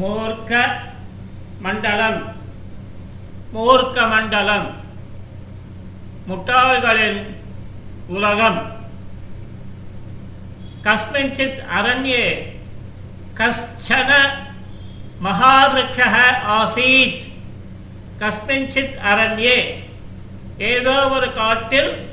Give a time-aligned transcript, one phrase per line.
[0.00, 0.66] மூர்க்க
[1.60, 2.32] மண்டலம்.
[3.54, 4.74] மூர்க்க மண்டலம்.
[6.28, 7.22] முட்டாள்களின்
[8.06, 8.76] உலகம்.
[10.82, 12.56] கஸ்மிஞ்சித் அரண்யே
[13.36, 14.14] கஷ்சன
[15.24, 16.16] மகாவிருட்சः
[16.48, 17.22] ஆசீத்.
[18.18, 19.74] கஸ்மிஞ்சித் அரண்யே
[20.58, 22.10] ஏதோ ஒரு காட்டில்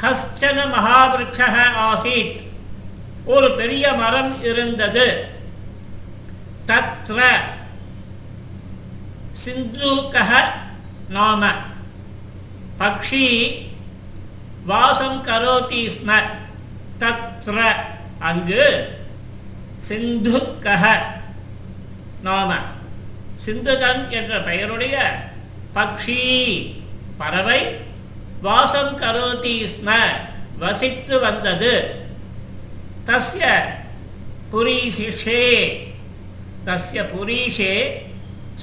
[0.00, 1.54] கஷ்சன மகாவிருட்சः
[1.92, 2.42] ஆசீத்.
[3.24, 5.32] ஒரு பெரிய மரம் இருந்தது.
[6.68, 7.18] தத்ர
[9.44, 10.30] சிந்தூக்கஹ
[11.08, 11.42] நாம
[12.78, 13.26] பக்ஷி
[14.66, 16.10] வாசம் கரோதி ஸ்ம
[16.98, 17.58] தத்ர
[18.20, 18.66] அங்கு
[19.88, 20.84] சிந்துக்கஹ
[22.22, 22.50] நாம
[23.46, 24.96] சிந்துகன் என்ற பெயருடைய
[25.74, 26.22] பக்ஷி
[27.18, 27.60] பறவை
[28.40, 29.90] வாசம் கரோதி ஸ்ம
[30.58, 31.74] வசித்து வந்தது
[33.06, 33.44] தஸ்ய
[34.50, 35.42] புரீஷே
[36.64, 37.92] தஸ்ய புரீஷே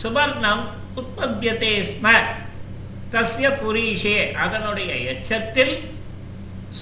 [0.03, 0.63] சுவர்ணம்
[0.95, 2.09] உற்பத்தியதே ஸ்ம
[3.11, 5.93] தஸ்ய புரீஷே அதனுடைய எச்சத்தில்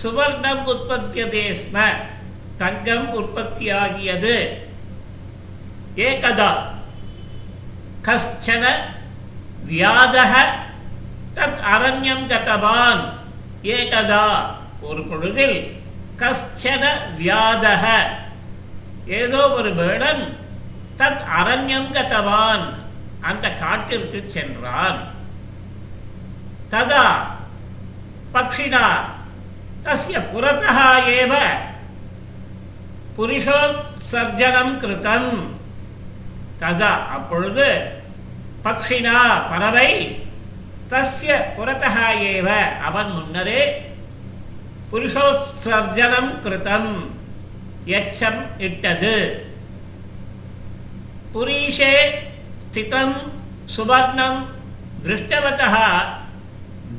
[0.03, 1.77] சுவர்ணம் உற்பத்தியதே ஸ்ம
[2.57, 4.47] தங்கம் உற்பத்தியாகியது।
[5.95, 6.51] ஏகதா।
[8.03, 8.65] கஷ்டன
[9.69, 10.33] வியாதக
[11.35, 13.01] தத் அரண்யம் கதவான்
[13.63, 14.25] ஏகதா।
[14.81, 15.81] ஒரு பொழுதில்
[16.17, 16.85] கஷ்டன
[17.17, 17.85] வியாதக।
[19.07, 20.37] ஏதோ ஒரு வேடன்
[20.99, 22.73] தத் அரண்யம் கதவான்
[23.21, 25.11] அந்த காட்டிற்கு சென்றான்.
[26.71, 27.05] ததா
[28.33, 28.99] பக்ஷிணா
[29.83, 31.35] தஸ்ய புறத்தः ஏவ.
[33.17, 35.47] புருஷோத்சர்ஜனம் கிருதம்.
[36.59, 37.91] ததா அப்பொழுது
[38.63, 39.13] பக்ஷினா
[39.49, 40.23] பறவை
[40.89, 42.79] தஸ்ய புறத்தः ஏவ.
[42.79, 43.91] அவன் முன்னரே
[44.91, 47.07] புருஷோத்சர்ஜனம் கிருதம்.
[47.85, 49.48] எச்சம் இட்டது.
[51.34, 51.94] புரீஷே
[52.64, 53.16] ஸ்திதம்
[53.74, 54.40] சுவர்ணம்
[55.04, 55.74] திருஷ்டவதः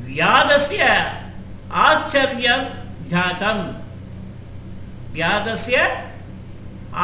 [0.08, 0.82] व्यादस्य
[1.78, 2.62] आश्चर्यं
[3.08, 3.58] जातं
[5.14, 5.76] व्यादस्य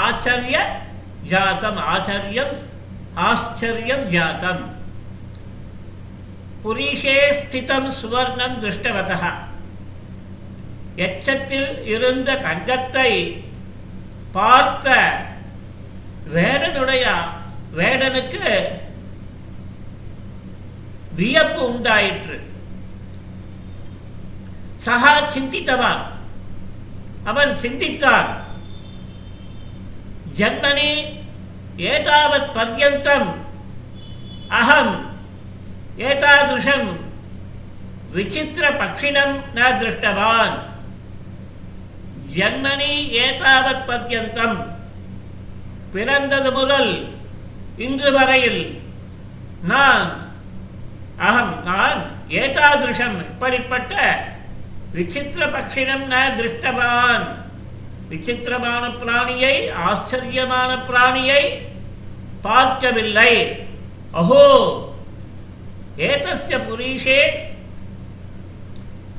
[0.02, 0.58] आचर्य
[1.30, 2.54] जातम् आचर्यम्
[3.22, 4.60] आश्चर्यं जातं
[6.64, 9.22] புரீஷே ஸ்திதம் சுவர்ணம் திருஷ்டவதः
[11.06, 13.10] எச்சத்தில் இருந்த தங்கத்தை
[14.36, 14.88] பார்த்த
[16.33, 17.07] வேடனுடைய
[17.77, 18.67] வேடனுக்கு
[21.15, 22.41] வியப்பு உண்டாயிற்று.
[24.85, 26.01] சகா சிந்தித்தவான்.
[27.23, 28.25] அவன் சிந்தித்தான்.
[30.35, 31.03] ஜன்மனி
[31.77, 33.33] ஏதாவத் பர்யந்தம்.
[34.47, 35.19] அகம்
[35.97, 36.95] ஏதாதிருஷம்
[38.11, 40.59] விசித்திர பக்ஷிணம் ந திருஷ்டவான்.
[42.35, 44.76] ஜன்மனி ஏதாவத் பர்யந்தம்.
[45.91, 47.07] பிறந்தது முதல்
[47.77, 48.81] இன்று வரையில்
[49.63, 50.25] நான்
[51.17, 51.99] அகம் நான்
[52.29, 53.93] ஏதாதிருஷம் இப்படிப்பட்ட
[54.93, 57.25] விசித்திர பட்சிடம் ந திருஷ்டவான்.
[58.09, 61.41] விசித்திரமான பிராணியை ஆச்சரியமான பிராணியை
[62.41, 63.31] பார்க்கவில்லை.
[64.13, 64.45] அஹோ
[65.97, 67.21] ஏதஸ்ய புரீஷே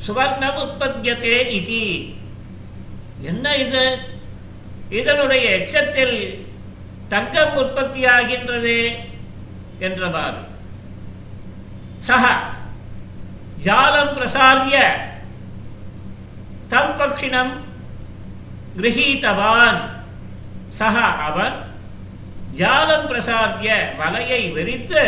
[0.07, 1.85] சுவர்ணம் உற்பத்தியதே இது.
[3.23, 3.99] என்ன இது?
[4.91, 6.48] இதனுடைய எச்சத்தில்
[7.09, 8.99] தங்கம் உற்பத்தி ஆகின்றது
[9.81, 10.41] என்றவாறு.
[11.99, 12.25] சக
[13.65, 14.77] ஜாலம் பிரசாரிய
[16.69, 17.53] தம் பக்ஷிணம்
[18.77, 19.81] கிரகீதவான்.
[20.69, 21.57] சக அவன்
[22.57, 23.69] ஜாலம் பிரசாரிய
[24.01, 25.05] வலையை விரித்து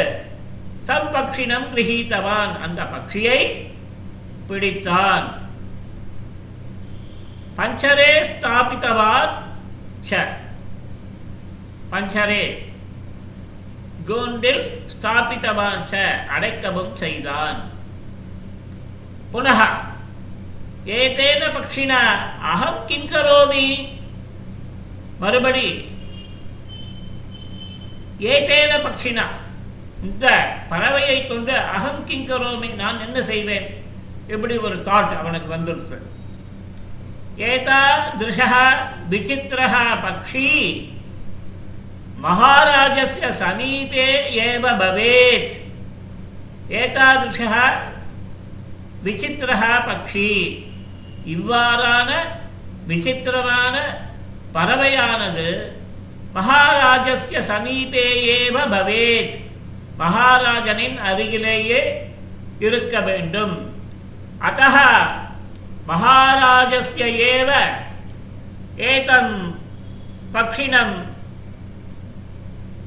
[0.84, 3.40] தம் பக்ஷிணம் கிரகீதவான் அந்த பக்ஷியை
[4.48, 5.26] பிடித்தான்.
[7.56, 9.32] பஞ்சரே ஸ்தாபித்தவான்
[10.10, 10.26] ச.
[11.92, 12.44] பஞ்சரே.
[14.08, 14.62] கூண்டில்
[14.92, 15.94] ஸ்தாபித்தவான் ச
[16.34, 17.58] அடைக்கவும் செய்தான்.
[19.32, 19.60] புனக
[21.00, 22.00] ஏதேன பக்ஷினா
[22.52, 23.66] அகம் கிங்கரோமி
[25.22, 25.68] மறுபடி
[28.32, 29.24] ஏதேன பக்ஷினா
[30.06, 30.26] இந்த
[30.70, 33.66] பறவையை கொண்டு அகம் கிங்கரோமி நான் என்ன செய்வேன்?
[34.34, 35.98] இப்படி ஒரு தாட் அவனுக்கு வந்திருக்கு
[37.50, 37.82] ஏதா
[38.20, 38.62] திருஷா
[39.12, 39.68] விசித்திரா
[40.06, 40.48] பக்ஷி
[42.22, 45.52] மகாராஜஸ்ய சமீபே ஏவ பவேத்.
[46.68, 47.70] ஏதாதிருஷா
[49.04, 50.64] விசித்திரா பக்ஷி.
[51.26, 52.10] இவ்வாறான
[52.86, 53.76] விசித்திரமான
[54.54, 55.48] பறவையானது
[56.34, 58.04] மகாராஜஸ்ய சமீபே
[58.36, 59.34] ஏவ பவேத்.
[59.98, 62.10] மகாராஜனின் அருகிலேயே
[62.58, 63.72] இருக்க வேண்டும்.
[64.40, 64.62] அத்த
[65.88, 67.50] மகாராஜஸ்ய ஏவ
[68.76, 69.58] ஏதம்
[70.34, 71.09] பக்ஷிணம்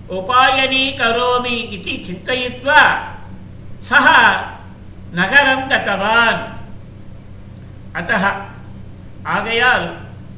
[0.10, 2.82] உபாயனீகரோமி இது சிந்தயித்வா
[3.80, 4.08] சக
[5.14, 6.42] நகரம் கதவான்
[7.94, 8.24] அத்தக
[9.24, 9.86] ஆகையால்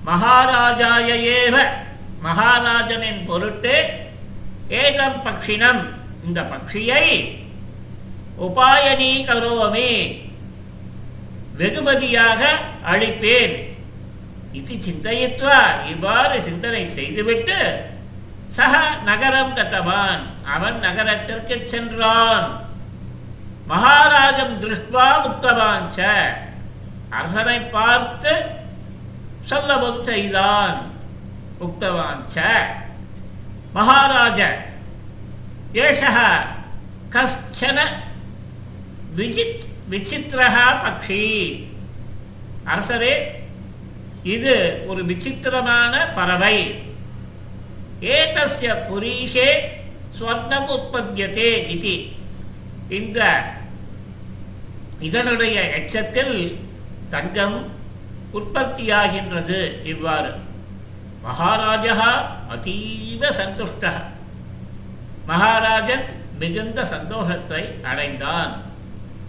[0.06, 1.10] மகாராஜாய
[1.40, 1.56] ஏவ
[2.22, 3.76] மகாராஜனின் பொருட்டு
[4.82, 5.82] ஏதம் பக்ஷினம்
[6.26, 7.08] இந்த பக்ஷியை
[8.38, 9.90] உபாயனி கரோமி
[11.58, 12.42] வெகுமதியாக
[12.84, 13.56] அளிப்பேன்।
[14.52, 15.60] இது சிந்தயித்வா
[15.94, 17.60] இவ்வாறு சிந்தனை செய்துவிட்டு
[18.48, 18.74] சக
[19.06, 20.24] நகரம் கத்தவான்
[20.56, 22.64] அவன் நகரத்திற்கு சென்றான்.
[23.68, 26.02] மகாராஜம் திருஷ்டுவா உக்தவான் ச
[27.10, 28.34] அரசனை பார்த்து
[29.44, 30.78] சொல்லவும் செய்தான்.
[31.60, 32.42] உக்தவான் ச
[33.74, 34.40] மகாராஜ
[35.74, 36.18] ஏஷக
[37.16, 37.80] கஷ்டன
[39.18, 41.24] விஜித் விசித்திரः பக்ஷி.
[42.66, 43.14] அரசரே
[44.24, 46.58] இது ஒரு விசித்திரமான பறவை.
[48.02, 49.50] ஏதஸ்ய புரீஷே
[50.20, 52.14] ஸ்வர்ணம் உற்பத்தியதே இது
[52.90, 53.20] இந்த
[55.00, 56.60] இதனுடைய எச்சத்தில்
[57.10, 57.74] தங்கம்
[58.34, 60.32] உற்பத்தியாகின்றது இவ்வாறு.
[61.24, 61.96] மகாராஜா
[62.50, 63.84] அதீவ சந்துஷ்ட.
[65.26, 66.06] மகாராஜன்
[66.40, 68.52] மிகுந்த சந்தோஷத்தை அடைந்தான்.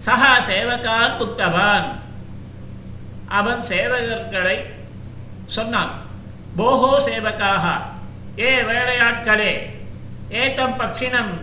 [0.07, 1.89] சகா சேவகான் புத்தவான்
[3.29, 4.57] அவன் சேவகர்களை
[5.47, 5.93] சொன்னான்
[6.57, 7.65] போகோ சேவகாக
[8.39, 9.53] ஏ வேலையாட்களே
[10.29, 11.35] ஏதம் பக்ஷினம்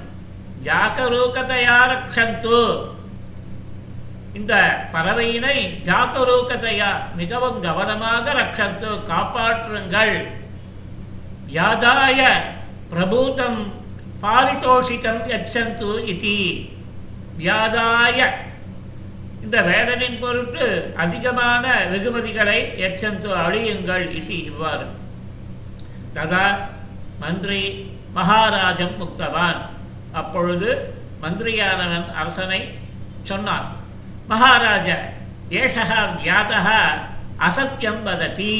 [0.63, 2.59] ஜாகரூகதையா ரக்ஷந்து.
[4.33, 4.53] இந்த
[4.93, 10.27] பறவையினை ஜாகரூகதையா மிகவும் கவனமாக ரக்ஷந்து காப்பாற்றுங்கள்.
[11.53, 12.21] யாதாய
[12.91, 13.71] பிரபூதம்
[14.21, 16.69] பாரிதோஷிகம் யச்சந்து இதி.
[17.39, 18.19] வியாதாய.
[19.43, 24.85] இந்த வேடனின் பொருட்டு அதிகமான வெகுமதிகளை எச்சந்து அழியுங்கள் இது இவ்வாறு.
[26.15, 26.71] ததா
[27.23, 27.61] மந்திரி
[28.17, 29.59] மகாராஜம் முக்தவான்.
[30.19, 30.69] அப்பொழுது
[31.23, 32.61] மந்திரியானவன் அரசனை
[33.29, 33.67] சொன்னான்
[34.31, 34.87] மகாராஜ
[35.59, 36.77] ஏஷகா வியாதா
[37.47, 38.57] அசத்தியம் வததி.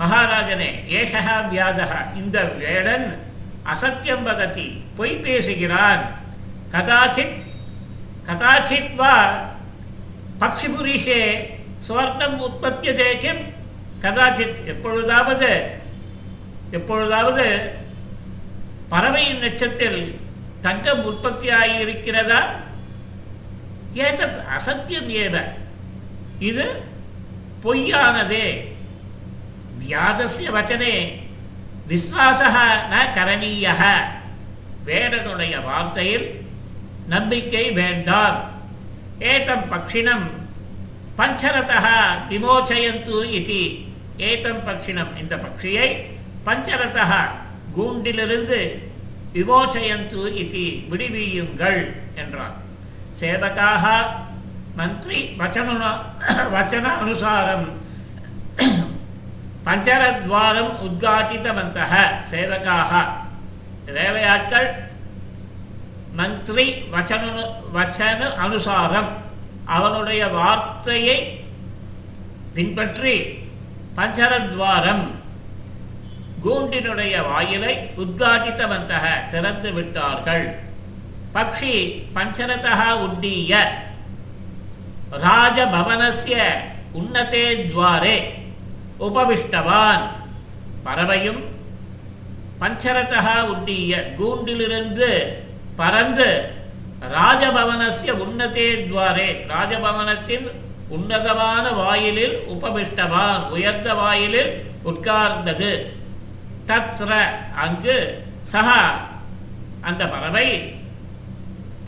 [0.00, 3.06] மகாராஜனே ஏஷகா வியாதகா இந்த வேடன்
[3.72, 4.66] அசத்தியம் வதத்தி
[4.96, 6.02] பொய் பேசுகிறான்.
[6.74, 7.36] கதாச்சித்
[8.28, 9.14] கதாச்சித் வா
[10.40, 11.20] பக்ஷிபுரிஷே
[11.86, 13.42] சுவர்ணம் உற்பத்தியதே கிம்
[14.04, 15.50] கதாச்சித் எப்பொழுதாவது
[16.70, 17.70] எப்பொழுதாவது
[18.88, 20.20] பறவையின் நட்சத்தில்
[20.60, 22.54] தங்கம் உற்பத்தியாகி இருக்கிறதா
[23.94, 25.42] ஏதத் அசத்தியம் ஏவ?
[26.38, 26.82] இது
[27.64, 28.64] பொய்யானதே.
[29.88, 31.12] வியாதசிய வச்சனே
[31.88, 32.56] விஸ்வாசக
[32.90, 33.72] ந கரணீய
[34.86, 36.30] வேடனுடைய வார்த்தையில்
[37.08, 38.50] நம்பிக்கை வேண்டாம்.
[39.18, 40.30] ஏதம் பக்ஷினம்
[41.18, 41.94] பஞ்சரதா
[42.30, 43.78] விமோச்சயந்து இது.
[44.16, 46.14] ஏதம் பக்ஷினம் இந்த பக்ஷியை
[46.46, 47.22] பஞ்சரதா
[47.76, 48.60] கூண்டிலிருந்து
[49.32, 51.80] விமோச்சயந்து இது விடுவியுங்கள்
[52.14, 52.54] என்றார்
[53.12, 53.84] சேவகாக
[54.76, 55.90] மந்திரி வச்சன
[56.52, 57.66] வச்சன அனுசாரம்
[59.66, 61.92] பஞ்சரத்வாரம் உத்காட்டித்தவந்தக
[62.30, 62.92] சேவகாக
[63.92, 64.68] வேலையாட்கள்
[66.12, 69.10] மந்திரி வச்சன வச்சன அனுசாரம்
[69.68, 71.18] அவனுடைய வார்த்தையை
[72.54, 73.14] பின்பற்றி
[73.96, 75.04] பஞ்சரத்வாரம்
[76.46, 80.58] கூண்டினுடைய வாயிலை உத்காட்டித்தவந்தக திறந்து விட்டார்கள்.
[81.34, 83.56] பக்ஷி பஞ்சரதः உட்டீய
[85.12, 86.42] ராஜபவனசிய
[86.92, 88.24] உன்னதே துவாரே.
[89.00, 90.00] உபவிஷ்டவான்.
[90.82, 91.44] பறவையும்
[92.60, 95.24] பஞ்சரதः உண்டிய கூண்டிலிருந்து
[95.76, 96.52] பறந்து
[97.12, 99.46] ராஜபவனசிய உன்னதே துவாரே.
[99.48, 100.50] ராஜபவனத்தின்
[100.88, 105.95] உன்னதமான வாயிலில் உபவிஷ்டவான் உயர்ந்த வாயிலில் உட்கார்ந்தது.
[106.66, 107.24] தத்ர
[107.56, 108.90] அங்கு சஹா.
[109.80, 110.74] அந்த பறவை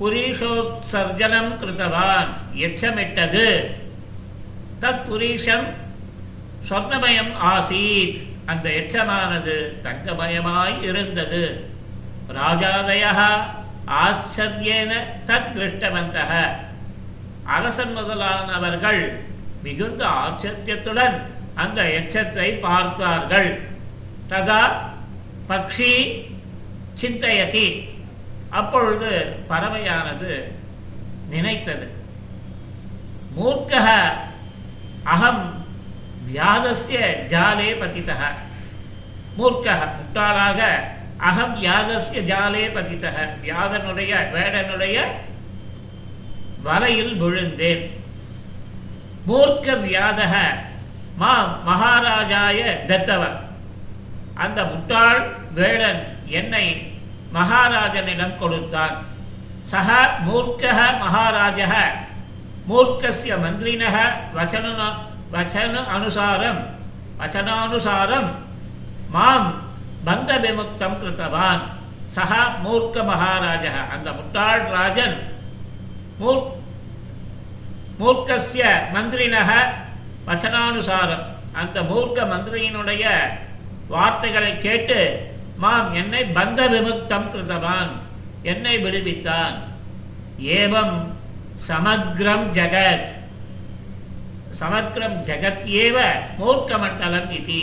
[0.00, 3.66] புரீஷோத்சர்ஜனம் கிருத்தவான் எச்சமிட்டது.
[4.80, 5.64] தத் புரீஷம்
[6.68, 8.26] சொர்ணமயம் ஆசீத்.
[8.46, 11.70] அந்த எச்சமானது தங்கமயமாய் இருந்தது.
[12.34, 13.36] ராஜாதயா
[13.86, 14.92] ஆச்சரியேன
[15.26, 16.48] தத் திருஷ்டவந்தக.
[17.44, 19.16] அரசன் முதலானவர்கள்
[19.62, 23.67] மிகுந்த ஆச்சரியத்துடன் அந்த எச்சத்தை பார்த்தார்கள்.
[24.30, 24.62] ததா
[25.48, 25.92] பக்ஷி
[27.00, 27.68] சிந்தையதி
[28.58, 29.10] அப்பொழுது
[29.50, 30.32] பறவையானது
[31.32, 31.86] நினைத்தது.
[33.36, 33.72] மூர்க்க
[35.14, 35.42] அகம்
[36.28, 36.98] வியாதஸ்ய
[37.32, 38.22] ஜாலே பதித்தக
[39.38, 40.60] மூர்க்க முட்டாளாக
[41.30, 44.96] அகம் வியாதஸ்ய ஜாலே பதித்தக வியாதனுடைய வேடனுடைய
[46.66, 47.84] வலையில் விழுந்தேன்.
[49.28, 50.34] மூர்க்க வியாதக
[51.20, 51.34] மா
[51.68, 53.38] மகாராஜாய தத்தவன்
[54.44, 55.20] அந்த முட்டாள்
[55.58, 56.00] வேடன்
[56.38, 56.64] என்னை
[57.36, 58.96] மகாராஜனிடம் கொடுத்தான்
[59.72, 59.88] சக
[60.26, 61.74] மூர்க்கக மகாராஜக
[62.70, 63.96] மூர்க்கசிய மந்திரினக
[64.36, 64.66] வச்சன
[65.34, 66.60] வச்சன அனுசாரம்
[67.20, 68.28] வச்சனானுசாரம்
[69.14, 69.48] மாம்
[70.06, 71.62] பந்த விமுக்தம் கிருத்தவான்.
[72.16, 72.32] சக
[72.64, 75.16] மூர்க்க மகாராஜः அந்த முட்டாள் ராஜன்
[76.20, 76.44] மூர்
[78.00, 78.64] மூர்க்கசிய
[78.94, 79.50] மந்திரினக
[80.28, 81.24] வச்சனானுசாரம்.
[81.60, 83.04] அந்த மூர்க்க மந்திரியினுடைய
[83.88, 85.26] வார்த்தைகளை கேட்டு
[85.56, 87.92] மாம் என்னை பந்த விமுக்தம் கிருதவான்
[88.42, 89.54] என்னை விடுவித்தான்.
[90.42, 90.96] ஏவம்
[91.68, 93.08] சமக்ரம் ஜகத்.
[94.60, 95.98] சமக்ரம் ஜகத் ஏவ
[96.38, 97.60] மூர்க்கமண்டலம் இது.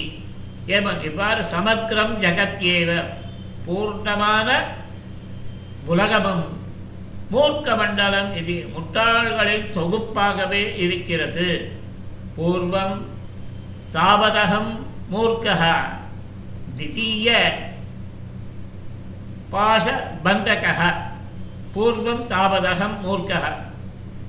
[0.68, 3.04] ஏவம் இவ்வாறு சமக்ரம் ஜகத் ஏவ
[3.68, 4.52] பூர்ணமான
[5.86, 6.44] உலகமும்
[7.32, 11.72] மூர்க்க மண்டலம் இது முட்டாள்களின் தொகுப்பாகவே இருக்கிறது.
[12.38, 12.98] பூர்வம்
[13.94, 14.72] தாவதகம்
[15.12, 15.64] மூர்க்கः
[16.78, 17.30] தித்தீய
[19.54, 19.86] பாஷ
[20.26, 20.80] பந்தகः
[21.74, 23.46] பூர்வம் தாவதகம் மூர்க்கः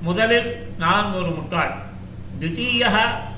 [0.05, 0.49] முதலில்
[0.81, 1.73] நான் ஒரு முட்டாள்.
[2.41, 2.83] தித்தீய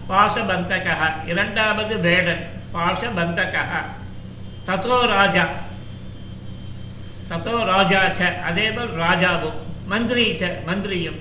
[0.09, 1.01] பாஷபந்தகः
[1.31, 3.71] இரண்டாவது வேடன் பாஷபந்தகः
[4.67, 5.45] ததோ ராஜா
[7.29, 9.57] தத்தோ ராஜா ச அதேபோல் ராஜாவும்
[9.91, 11.19] மந்திரி ச மந்திரியும்।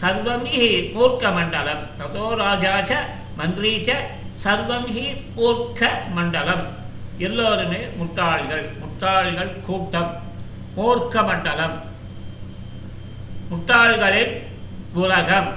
[0.00, 3.00] சர்வம் ஹி மூர்க்க மண்டலம் தத்தோ ராஜா ச
[3.40, 3.96] மந்திரி ச
[4.44, 5.06] சர்வம் ஹி
[5.38, 5.80] மூர்க்க
[6.18, 6.64] மண்டலம்
[7.20, 8.68] எல்லோருமே முட்டாள்கள்.
[8.80, 10.22] முட்டாள்கள் கூட்டம்
[10.76, 11.82] மூர்க்க மண்டலம்.
[13.50, 14.32] முட்டாள்களின்
[14.92, 15.50] உலகம்.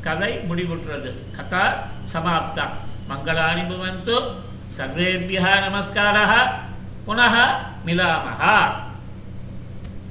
[0.00, 1.12] கதை முடிவுற்றது.
[1.36, 2.66] கதா சமாப்தா.
[3.08, 4.20] மங்களானி புவந்து
[4.76, 6.50] சர்வேபியா நமஸ்காரா
[7.06, 7.34] புனः
[7.86, 8.42] மிலாமः